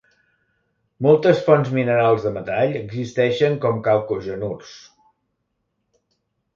[1.07, 4.77] Moltes fonts minerals de metall existeixen com calcogenurs.